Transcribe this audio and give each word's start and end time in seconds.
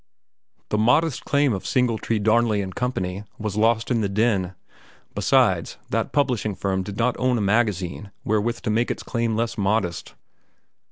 The 0.69 0.79
modest 0.79 1.25
claim 1.25 1.53
of 1.53 1.63
Singletree, 1.63 2.17
Darnley 2.23 2.65
& 2.71 2.75
Co. 2.75 2.91
was 3.37 3.55
lost 3.55 3.91
in 3.91 4.01
the 4.01 4.09
din. 4.09 4.55
Besides, 5.13 5.77
that 5.91 6.11
publishing 6.11 6.55
firm 6.55 6.81
did 6.81 6.97
not 6.97 7.15
own 7.19 7.37
a 7.37 7.41
magazine 7.41 8.09
wherewith 8.23 8.61
to 8.63 8.71
make 8.71 8.89
its 8.89 9.03
claim 9.03 9.35
less 9.35 9.59
modest. 9.59 10.15